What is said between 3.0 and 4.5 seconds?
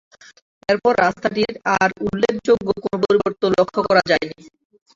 পরিবর্তন লক্ষ্য করা যায়নি।